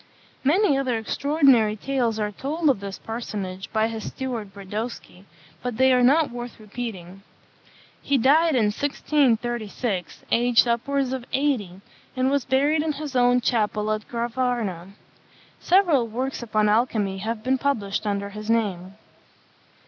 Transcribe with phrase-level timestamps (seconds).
[0.43, 5.25] Many other extraordinary tales are told of this personage by his steward Brodowski,
[5.61, 7.21] but they are not worth repeating.
[8.01, 11.81] He died in 1636, aged upwards of eighty,
[12.17, 14.93] and was buried in his own chapel at Gravarna.
[15.59, 18.95] Several works upon alchymy have been published under his name.